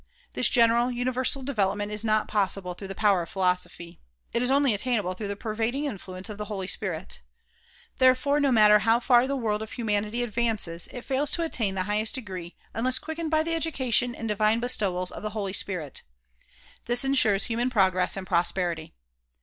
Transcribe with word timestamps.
This 0.33 0.49
general, 0.49 0.89
universal 0.89 1.43
development 1.43 1.91
is 1.91 2.03
not 2.03 2.27
possible 2.27 2.73
through 2.73 2.87
the 2.87 2.95
power 2.95 3.21
of 3.21 3.29
philosophy. 3.29 3.99
It 4.33 4.41
is 4.41 4.49
only 4.49 4.73
attainable 4.73 5.13
through 5.13 5.27
the 5.27 5.35
pervading 5.35 5.85
influence 5.85 6.27
of 6.27 6.39
the 6.39 6.45
Holy 6.45 6.65
Spirit. 6.65 7.19
Therefore 7.99 8.39
no 8.39 8.51
matter 8.51 8.79
how 8.79 8.99
far 8.99 9.27
the 9.27 9.35
world 9.35 9.61
of 9.61 9.73
humanity 9.73 10.23
advances, 10.23 10.87
it 10.91 11.05
fails 11.05 11.29
to 11.29 11.43
attain 11.43 11.75
the 11.75 11.83
highest 11.83 12.15
degree 12.15 12.55
unless 12.73 12.97
quickened 12.97 13.29
by 13.29 13.43
the 13.43 13.53
education 13.53 14.15
and 14.15 14.27
divine 14.27 14.59
bestowals 14.59 15.11
of 15.11 15.21
the 15.21 15.37
Holy 15.37 15.53
Spirit. 15.53 16.01
This 16.87 17.05
insures 17.05 17.43
human 17.43 17.69
progress 17.69 18.17
and 18.17 18.25
prosperity. 18.25 18.95